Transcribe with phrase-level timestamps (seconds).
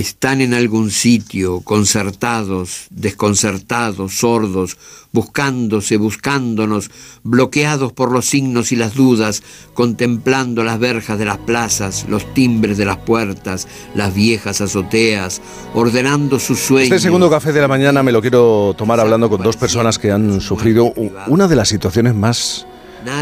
[0.00, 4.76] están en algún sitio, concertados, desconcertados, sordos,
[5.12, 6.90] buscándose, buscándonos,
[7.22, 9.42] bloqueados por los signos y las dudas,
[9.74, 15.40] contemplando las verjas de las plazas, los timbres de las puertas, las viejas azoteas,
[15.74, 16.92] ordenando sus sueños.
[16.92, 20.12] Este segundo café de la mañana me lo quiero tomar hablando con dos personas que
[20.12, 20.92] han sufrido
[21.26, 22.66] una de las situaciones más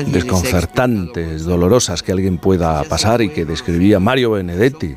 [0.07, 4.97] desconcertantes, dolorosas que alguien pueda pasar y que describía Mario Benedetti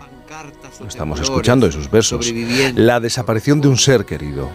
[0.87, 2.33] estamos escuchando esos versos,
[2.75, 4.49] la desaparición de un ser querido.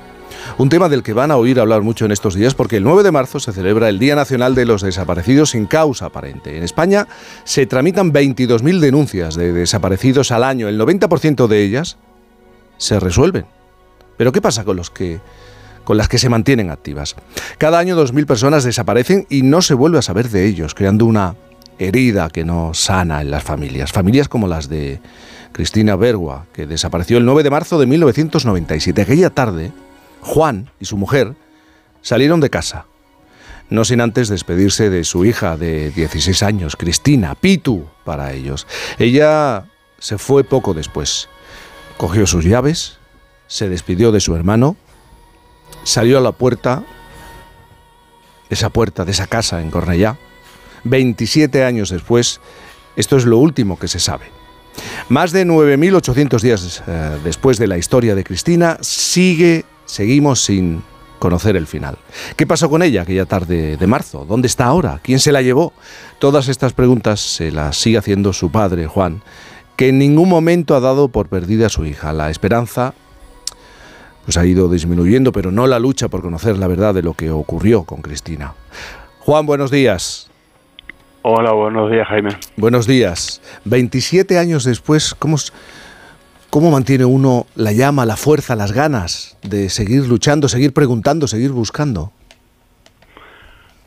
[0.59, 3.03] Un tema del que van a oír hablar mucho en estos días porque el 9
[3.03, 6.57] de marzo se celebra el Día Nacional de los Desaparecidos sin causa aparente.
[6.57, 7.09] En España
[7.45, 10.69] se tramitan 22.000 denuncias de desaparecidos al año.
[10.69, 11.97] El 90% de ellas
[12.77, 13.47] se resuelven.
[14.17, 15.21] Pero ¿qué pasa con los que
[15.85, 17.15] con las que se mantienen activas?
[17.59, 21.37] Cada año 2.000 personas desaparecen y no se vuelve a saber de ellos, creando una
[21.79, 23.93] herida que no sana en las familias.
[23.93, 25.01] Familias como las de
[25.55, 29.01] Cristina Bergua, que desapareció el 9 de marzo de 1997.
[29.01, 29.71] Aquella tarde,
[30.21, 31.37] Juan y su mujer
[32.03, 32.87] salieron de casa,
[33.71, 38.67] no sin antes despedirse de su hija de 16 años, Cristina, Pitu para ellos.
[38.99, 39.67] Ella
[40.01, 41.29] se fue poco después.
[41.99, 42.99] Cogió sus llaves,
[43.47, 44.77] se despidió de su hermano,
[45.85, 46.83] salió a la puerta,
[48.51, 50.19] esa puerta de esa casa en Cornellá.
[50.83, 52.41] 27 años después,
[52.97, 54.44] esto es lo último que se sabe.
[55.09, 60.83] Más de 9.800 días eh, después de la historia de Cristina, sigue, seguimos sin
[61.19, 61.97] conocer el final.
[62.37, 64.27] ¿Qué pasó con ella aquella tarde de marzo?
[64.27, 65.01] ¿Dónde está ahora?
[65.03, 65.73] ¿Quién se la llevó?
[66.19, 69.23] Todas estas preguntas se las sigue haciendo su padre, Juan,
[69.77, 72.13] que en ningún momento ha dado por perdida a su hija.
[72.13, 72.95] La esperanza
[74.25, 77.31] pues ha ido disminuyendo, pero no la lucha por conocer la verdad de lo que
[77.31, 78.55] ocurrió con Cristina.
[79.21, 80.29] Juan, buenos días.
[81.27, 82.29] Hola, buenos días, Jaime.
[82.55, 83.41] Buenos días.
[83.65, 85.37] 27 años después, ¿cómo,
[86.51, 91.53] ¿cómo mantiene uno la llama, la fuerza, las ganas de seguir luchando, seguir preguntando, seguir
[91.53, 92.13] buscando?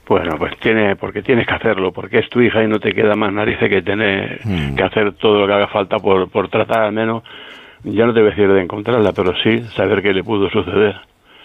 [0.09, 3.15] Bueno, pues tiene, porque tienes que hacerlo, porque es tu hija y no te queda
[3.15, 4.73] más narices que tener hmm.
[4.75, 7.21] que hacer todo lo que haga falta por, por tratar al menos,
[7.83, 10.95] ya no te voy a decir de encontrarla, pero sí saber qué le pudo suceder.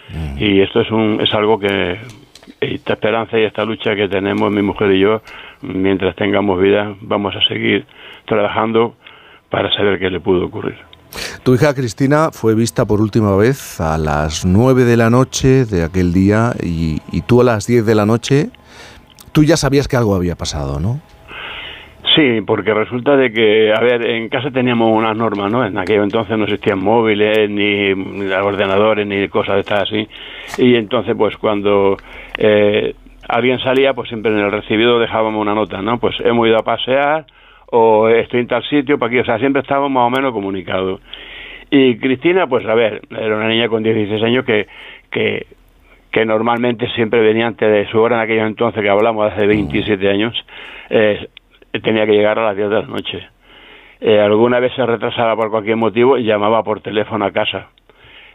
[0.09, 0.43] Hmm.
[0.43, 1.99] Y esto es, un, es algo que,
[2.61, 5.23] esta esperanza y esta lucha que tenemos mi mujer y yo,
[5.63, 7.87] mientras tengamos vida, vamos a seguir
[8.27, 8.95] trabajando
[9.51, 10.79] para saber qué le pudo ocurrir.
[11.43, 15.85] Tu hija Cristina fue vista por última vez a las 9 de la noche de
[15.85, 18.51] aquel día y, y tú a las 10 de la noche,
[19.33, 21.01] tú ya sabías que algo había pasado, ¿no?
[22.15, 25.65] Sí, porque resulta de que, a ver, en casa teníamos unas normas, ¿no?
[25.65, 27.93] En aquel entonces no existían móviles, ni,
[28.33, 30.09] ordenadores, ni cosas de estas así.
[30.59, 31.97] Y entonces, pues cuando
[32.37, 32.95] eh,
[33.29, 35.99] alguien salía, pues siempre en el recibido dejábamos una nota, ¿no?
[35.99, 37.25] Pues hemos ido a pasear
[37.67, 41.01] o estoy en tal sitio, para aquí, o sea, siempre estábamos más o menos comunicados.
[41.71, 44.67] Y Cristina, pues a ver, era una niña con 16 años que,
[45.11, 45.47] que,
[46.11, 50.11] que normalmente siempre venía antes de su hora en aquellos entonces que hablamos hace 27
[50.11, 50.35] años.
[50.91, 51.29] Eh,
[51.81, 53.29] tenía que llegar a las 10 de la noche.
[54.01, 57.69] Eh, alguna vez se retrasaba por cualquier motivo y llamaba por teléfono a casa.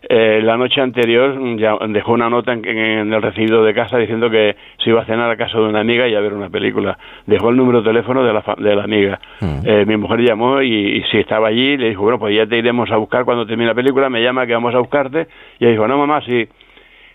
[0.10, 2.66] Eh, la noche anterior ya dejó una nota en,
[3.14, 6.08] el recibido de casa diciendo que se iba a cenar a casa de una amiga
[6.08, 6.98] y a ver una película.
[7.26, 9.20] Dejó el número de teléfono de la, de la amiga.
[9.42, 9.60] Mm.
[9.66, 12.90] Eh, mi mujer llamó y, si estaba allí le dijo, bueno, pues ya te iremos
[12.92, 15.28] a buscar cuando termine la película, me llama que vamos a buscarte.
[15.60, 16.48] Y ella dijo, no mamá, sí.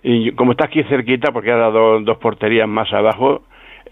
[0.03, 3.43] Y como está aquí cerquita, porque ha dado dos porterías más abajo,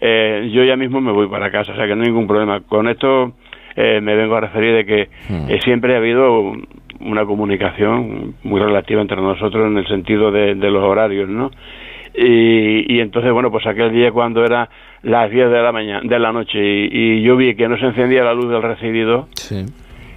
[0.03, 2.61] eh, yo ya mismo me voy para casa, o sea que no hay ningún problema.
[2.61, 3.33] Con esto
[3.75, 5.49] eh, me vengo a referir de que hmm.
[5.49, 6.53] eh, siempre ha habido
[7.01, 11.51] una comunicación muy relativa entre nosotros en el sentido de, los horarios, ¿no?
[12.13, 14.69] Y, entonces, bueno, pues aquel día cuando era
[15.01, 18.23] las 10 de la mañana, de la noche y, yo vi que no se encendía
[18.23, 19.27] la luz del recibido,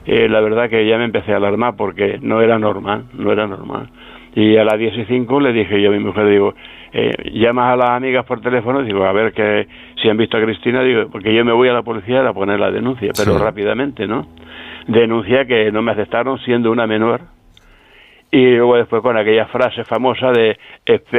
[0.07, 3.89] la verdad que ya me empecé a alarmar porque no era normal, no era normal.
[4.35, 6.55] Y a las 10 y 5 le dije yo a mi mujer, digo,
[6.93, 9.69] eh, llamas a las amigas por teléfono, digo, a ver que
[10.03, 12.59] si han visto a Cristina, digo, porque yo me voy a la policía a poner
[12.59, 14.27] la denuncia, pero rápidamente, ¿no?
[14.89, 17.21] Denuncia que no me aceptaron siendo una menor.
[18.33, 20.59] Y luego después con aquella frase famosa de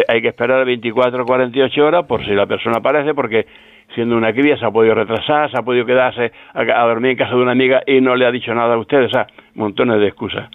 [0.10, 3.46] hay que esperar 24 o 48 horas por si la persona aparece, porque
[3.94, 7.18] siendo una cría se ha podido retrasar, se ha podido quedarse a, a dormir en
[7.18, 10.02] casa de una amiga y no le ha dicho nada a ustedes, o sea, montones
[10.02, 10.50] de excusas.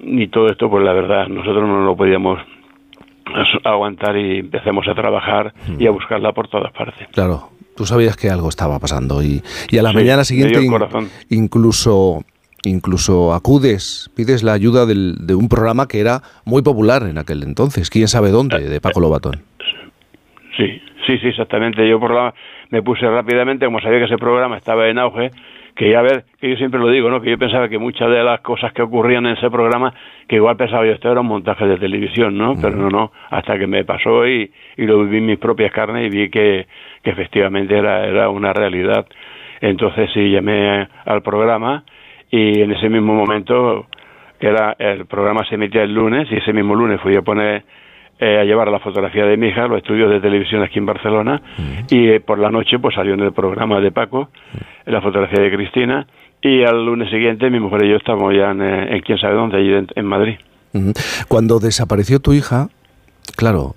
[0.00, 2.40] Y todo esto, pues la verdad, nosotros no lo podíamos
[3.64, 7.06] aguantar y empecemos a trabajar y a buscarla por todas partes.
[7.12, 10.60] Claro, tú sabías que algo estaba pasando y, y a la mañana siguiente
[11.28, 12.24] incluso
[12.64, 17.88] incluso acudes, pides la ayuda de un programa que era muy popular en aquel entonces,
[17.88, 19.42] quién sabe dónde, de Paco Lobatón.
[20.56, 21.88] Sí, sí, sí, exactamente.
[21.88, 22.34] Yo por la,
[22.70, 25.30] me puse rápidamente, como sabía que ese programa estaba en auge,
[25.78, 27.20] que ya ver, que yo siempre lo digo, ¿no?
[27.20, 29.94] Que yo pensaba que muchas de las cosas que ocurrían en ese programa,
[30.26, 32.54] que igual pensaba yo esto era un montaje de televisión, ¿no?
[32.60, 36.04] Pero no, no, hasta que me pasó y, y lo viví en mis propias carnes
[36.04, 36.66] y vi que,
[37.00, 39.06] que efectivamente era, era una realidad.
[39.60, 41.84] Entonces sí llamé al programa
[42.28, 43.86] y en ese mismo momento
[44.40, 47.62] era el programa se emitía el lunes y ese mismo lunes fui a poner
[48.20, 50.86] eh, a llevar la fotografía de mi hija a los estudios de televisión aquí en
[50.86, 51.40] Barcelona
[51.88, 54.30] y eh, por la noche pues salió en el programa de Paco
[54.86, 56.06] la fotografía de Cristina
[56.42, 59.34] y al lunes siguiente mi mujer y yo estábamos ya en, eh, en quién sabe
[59.34, 60.36] dónde, allí en, Madrid.
[61.28, 62.68] Cuando desapareció tu hija,
[63.36, 63.74] claro,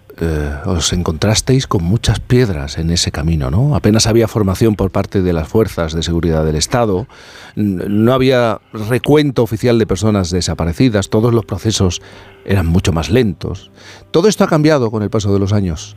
[0.65, 3.75] os encontrasteis con muchas piedras en ese camino, ¿no?
[3.75, 7.07] Apenas había formación por parte de las fuerzas de seguridad del Estado,
[7.55, 12.01] no había recuento oficial de personas desaparecidas, todos los procesos
[12.45, 13.71] eran mucho más lentos.
[14.11, 15.95] ¿Todo esto ha cambiado con el paso de los años?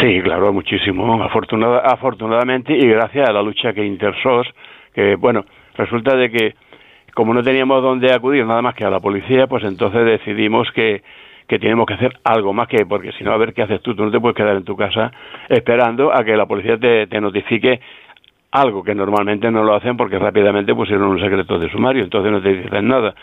[0.00, 4.46] Sí, claro, muchísimo, afortunadamente y gracias a la lucha que Intersos,
[4.94, 5.44] que bueno,
[5.76, 6.54] resulta de que
[7.14, 11.02] como no teníamos dónde acudir nada más que a la policía, pues entonces decidimos que,
[11.48, 13.94] que tenemos que hacer algo más que, porque si no, a ver qué haces tú,
[13.94, 15.10] tú no te puedes quedar en tu casa
[15.48, 17.80] esperando a que la policía te, te notifique
[18.50, 22.40] algo que normalmente no lo hacen porque rápidamente pusieron un secreto de sumario, entonces no
[22.40, 23.14] te dicen nada.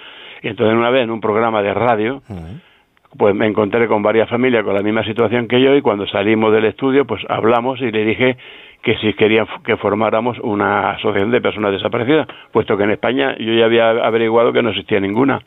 [0.41, 2.21] Y entonces una vez en un programa de radio,
[3.17, 6.51] pues me encontré con varias familias con la misma situación que yo y cuando salimos
[6.51, 8.37] del estudio, pues hablamos y le dije
[8.81, 13.53] que si querían que formáramos una asociación de personas desaparecidas, puesto que en España yo
[13.53, 15.41] ya había averiguado que no existía ninguna.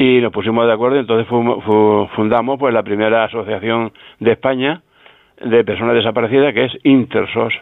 [0.00, 4.80] Y nos pusimos de acuerdo, entonces fundamos pues la primera asociación de España
[5.44, 7.52] de personas desaparecidas, que es Intersos.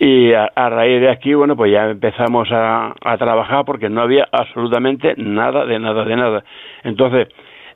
[0.00, 5.14] Y a, raíz de aquí, bueno, pues ya empezamos a, trabajar porque no había absolutamente
[5.16, 6.44] nada, de nada, de nada.
[6.82, 7.28] Entonces,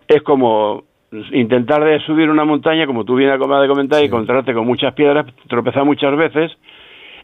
[0.08, 0.82] es como
[1.30, 5.26] intentar de subir una montaña, como tú vienes a comentar, y encontrarte con muchas piedras,
[5.46, 6.50] tropezar muchas veces,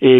[0.00, 0.18] y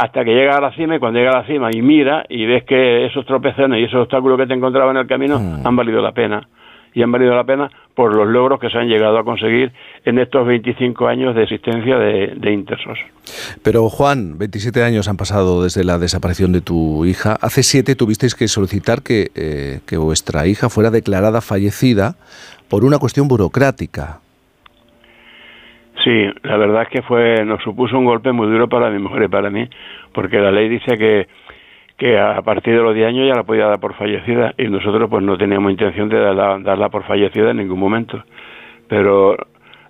[0.00, 2.46] hasta que llega a la cima, y cuando llega a la cima y mira, y
[2.46, 5.66] ves que esos tropezones y esos obstáculos que te encontraba en el camino mm.
[5.66, 6.46] han valido la pena
[6.94, 9.72] y han valido la pena por los logros que se han llegado a conseguir
[10.04, 12.98] en estos 25 años de existencia de, Intersos.
[13.62, 17.36] Pero Juan, 27 años han pasado desde la desaparición de tu hija.
[17.40, 22.14] Hace siete tuvisteis que solicitar que, eh, que vuestra hija fuera declarada fallecida
[22.68, 24.20] por una cuestión burocrática.
[26.08, 29.24] Sí, la verdad es que fue nos supuso un golpe muy duro para mi mujer
[29.24, 29.68] y para mí,
[30.14, 31.28] porque la ley dice que
[31.98, 35.10] que a partir de los 10 años ya la podía dar por fallecida y nosotros
[35.10, 38.24] pues no teníamos intención de darla, darla por fallecida en ningún momento.
[38.88, 39.36] Pero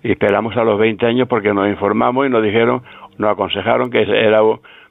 [0.03, 2.81] esperamos a los 20 años porque nos informamos y nos dijeron,
[3.17, 4.41] nos aconsejaron que era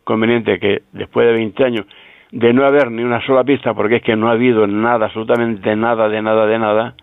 [0.04, 1.86] conveniente que después de 20 años
[2.32, 5.76] de no haber ni una sola pista, porque es que no ha habido nada, absolutamente
[5.76, 6.94] nada, de nada, de nada,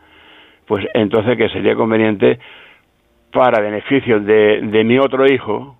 [0.66, 2.40] pues entonces que sería conveniente
[3.32, 5.78] para beneficio de, de mi otro hijo,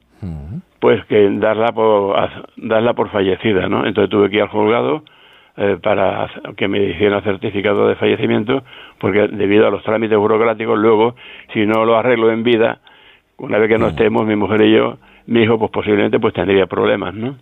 [0.80, 2.16] pues que darla por
[2.58, 3.86] darla por fallecida, ¿no?
[3.86, 5.04] Entonces tuve que ir al juzgado
[5.58, 8.64] eh, para que me hicieran certificado de fallecimiento,
[9.00, 11.16] porque debido a los trámites burocráticos, luego,
[11.54, 12.80] si no lo arreglo en vida,
[13.38, 14.98] una vez que no estemos, mi mujer y yo,
[15.28, 17.38] mi hijo, pues posiblemente pues tendría problemas, ¿no?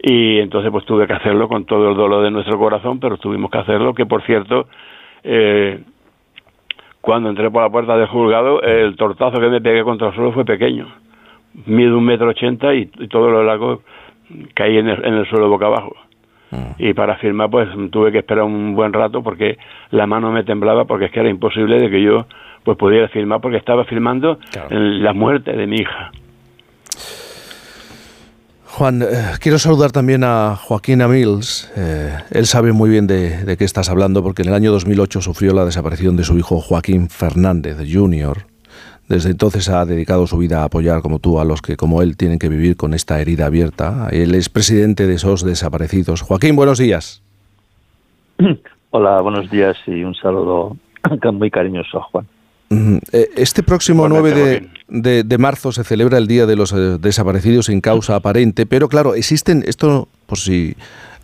[0.00, 3.50] Y entonces pues tuve que hacerlo con todo el dolor de nuestro corazón, pero tuvimos
[3.50, 4.68] que hacerlo, que por cierto,
[5.24, 5.80] eh,
[7.00, 10.32] cuando entré por la puerta del juzgado, el tortazo que me pegué contra el suelo
[10.32, 10.86] fue pequeño
[11.66, 13.82] mido un metro ochenta y, todo lo largo
[14.54, 15.96] caí en el, suelo boca abajo.
[16.52, 16.74] Ah.
[16.78, 19.58] Y para firmar, pues tuve que esperar un buen rato porque
[19.90, 22.26] la mano me temblaba porque es que era imposible de que yo
[22.62, 24.38] pues pudiera firmar porque estaba firmando
[24.70, 26.10] la muerte de mi hija.
[28.78, 29.06] Juan, eh,
[29.40, 31.68] quiero saludar también a Joaquín Amils.
[31.76, 35.20] Eh, él sabe muy bien de, de, qué estás hablando porque en el año 2008
[35.20, 38.46] sufrió la desaparición de su hijo Joaquín Fernández Jr.
[39.08, 42.16] Desde entonces ha dedicado su vida a apoyar como tú a los que como él
[42.16, 44.10] tienen que vivir con esta herida abierta.
[44.12, 46.22] Él es presidente de esos desaparecidos.
[46.22, 47.20] Joaquín, buenos días.
[48.90, 50.76] Hola, buenos días y un saludo
[51.32, 52.28] muy cariñoso, Juan.
[52.70, 54.68] Eh, este próximo 9 de,
[55.38, 59.62] marzo se celebra el Día de los eh, Desaparecidos sin causa aparente, pero claro, existen,
[59.66, 60.76] esto por si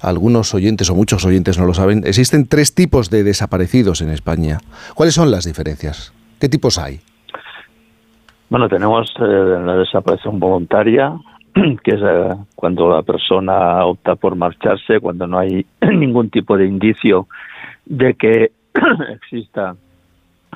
[0.03, 4.59] algunos oyentes o muchos oyentes no lo saben, existen tres tipos de desaparecidos en España.
[4.95, 6.13] ¿Cuáles son las diferencias?
[6.41, 7.01] ¿Qué tipos hay?
[8.51, 9.25] Bueno, tenemos eh,
[9.65, 11.13] la desaparición voluntaria,
[11.55, 16.67] que es eh, cuando la persona opta por marcharse, cuando no hay ningún tipo de
[16.67, 17.27] indicio
[17.87, 18.53] de que
[19.15, 19.75] exista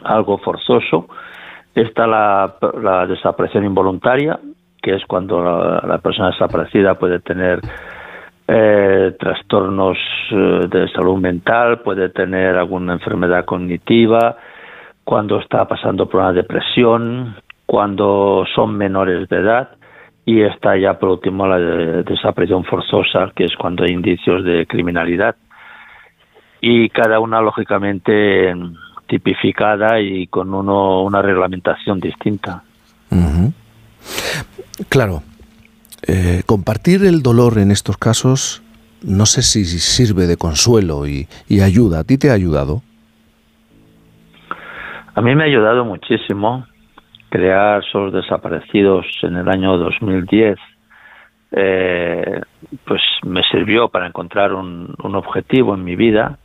[0.04, 1.08] algo forzoso.
[1.74, 4.38] Está la, desaparición involuntaria,
[4.82, 7.60] que es cuando la, persona desaparecida puede tener
[8.46, 9.96] eh, trastornos
[10.30, 14.36] de salud mental, puede tener alguna enfermedad cognitiva,
[15.04, 19.70] cuando está pasando por una depresión, cuando son menores de edad
[20.28, 21.58] y está ya por último la
[22.02, 25.36] desaparición forzosa, que es cuando hay indicios de criminalidad.
[26.60, 28.54] Y cada una, lógicamente,
[29.08, 32.62] tipificada y con uno, una reglamentación distinta.
[34.88, 35.22] Claro,
[36.06, 38.62] eh, compartir el dolor en estos casos
[39.02, 42.00] no sé si sirve de consuelo y, y ayuda.
[42.00, 42.82] ¿A ti te ha ayudado?
[45.14, 46.66] A mí me ha ayudado muchísimo
[47.28, 50.58] crear SOS Desaparecidos en el año 2010.
[51.52, 52.40] Eh,
[52.84, 56.38] pues me sirvió para encontrar un, un, objetivo en mi vida,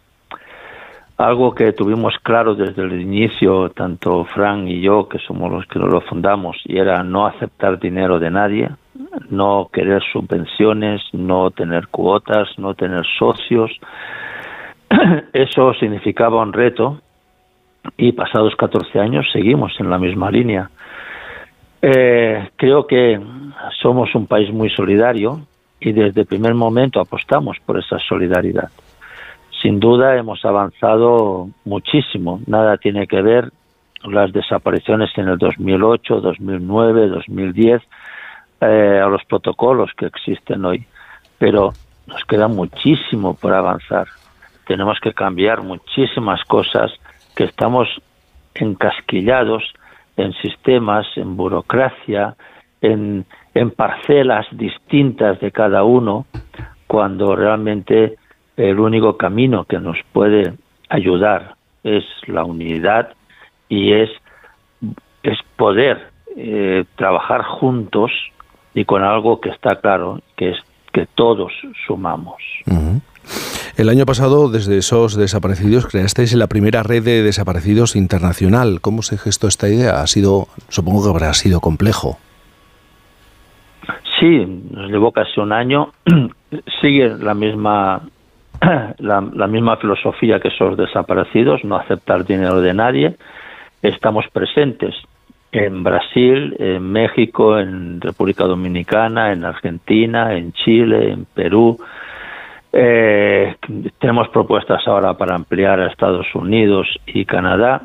[1.17, 5.79] algo que tuvimos claro desde el inicio, tanto Frank y yo, que somos los que
[5.79, 8.69] lo fundamos, y era no aceptar dinero de nadie,
[9.29, 13.71] no querer subvenciones, no tener cuotas, no tener socios.
[15.33, 16.99] Eso significaba un reto
[17.97, 20.69] y pasados 14 años seguimos en la misma línea.
[21.81, 23.19] Eh, creo que
[23.81, 25.41] somos un país muy solidario
[25.79, 28.69] y desde el primer momento apostamos por esa solidaridad.
[29.63, 32.41] Sin duda hemos avanzado muchísimo.
[32.47, 33.49] Nada tiene que ver
[34.03, 37.81] las desapariciones en el 2008, 2009, 2010
[38.59, 40.85] eh, a los protocolos que existen hoy.
[41.37, 41.71] Pero
[42.07, 44.09] nos queda muchísimo por avanzar.
[44.67, 46.91] Tenemos que cambiar muchísimas cosas
[47.33, 47.87] que estamos
[48.55, 49.63] encasquillados
[50.17, 52.35] en sistemas, en burocracia,
[52.81, 56.25] en, en parcelas distintas de cada uno,
[56.85, 58.17] cuando realmente
[58.57, 60.53] el único camino que nos puede
[60.89, 63.13] ayudar es la unidad
[63.69, 64.09] y es,
[65.23, 68.11] es poder eh, trabajar juntos
[68.73, 70.57] y con algo que está claro, que es
[70.91, 71.51] que todos
[71.87, 72.41] sumamos.
[73.75, 78.81] El año pasado, desde esos desaparecidos, creasteis la primera red de desaparecidos internacional.
[78.81, 80.01] ¿Cómo se gestó esta idea?
[80.01, 82.17] Ha sido, supongo que habrá sido complejo.
[84.19, 85.91] Sí, nos llevó casi un año.
[86.81, 88.03] Sigue la misma
[88.99, 93.15] la, la, misma filosofía que esos desaparecidos, no aceptar dinero de nadie.
[93.81, 94.95] Estamos presentes
[95.51, 101.77] en Brasil, en México, en República Dominicana, en Argentina, en Chile, en Perú,
[102.75, 103.55] eh,
[103.99, 107.83] tenemos propuestas ahora para ampliar a Estados Unidos y Canadá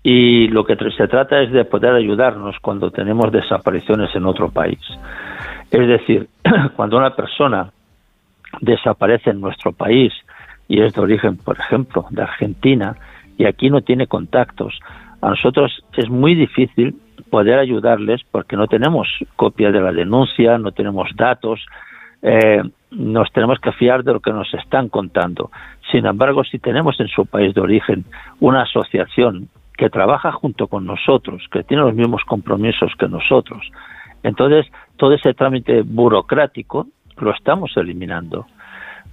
[0.00, 4.78] y lo que se trata es de poder ayudarnos cuando tenemos desapariciones en otro país.
[5.72, 6.28] Es decir,
[6.76, 7.72] cuando una persona
[8.60, 10.12] desaparece en nuestro país
[10.68, 12.96] y es de origen, por ejemplo, de Argentina
[13.38, 14.78] y aquí no tiene contactos,
[15.22, 16.96] a nosotros es muy difícil
[17.30, 21.64] poder ayudarles porque no tenemos copia de la denuncia, no tenemos datos,
[22.22, 25.50] eh, nos tenemos que fiar de lo que nos están contando.
[25.92, 28.04] Sin embargo, si tenemos en su país de origen
[28.40, 33.62] una asociación que trabaja junto con nosotros, que tiene los mismos compromisos que nosotros,
[34.24, 34.66] entonces
[34.96, 36.88] todo ese trámite burocrático
[37.18, 38.46] lo estamos eliminando.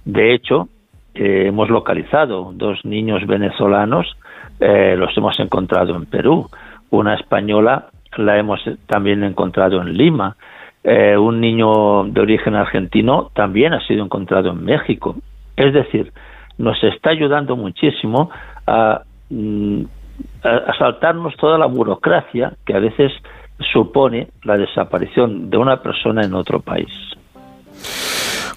[0.04, 0.68] De hecho,
[1.14, 4.16] eh, hemos localizado dos niños venezolanos,
[4.60, 6.48] eh, los hemos encontrado en Perú,
[6.90, 10.36] una española la hemos también encontrado en Lima,
[10.82, 15.16] eh, un niño de origen argentino también ha sido encontrado en México.
[15.56, 16.12] Es decir,
[16.58, 18.30] nos está ayudando muchísimo
[18.66, 19.82] a, mm,
[20.42, 23.12] a, saltarnos toda la burocracia que a veces
[23.72, 26.90] supone la desaparición de una persona en otro país.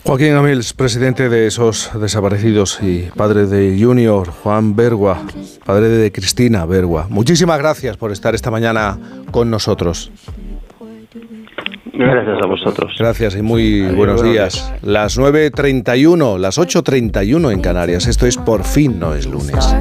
[0.06, 5.22] Joaquín Amils, presidente de esos desaparecidos y padre de Junior, Juan Bergua,
[5.66, 7.08] padre de Cristina Bergua.
[7.10, 8.98] Muchísimas gracias por estar esta mañana
[9.32, 10.12] con nosotros.
[11.94, 12.92] Gracias a vosotros.
[12.98, 14.74] Gracias y muy buenos días.
[14.82, 18.08] Las 9.31, las 8.31 en Canarias.
[18.08, 19.76] Esto es Por fin no es lunes.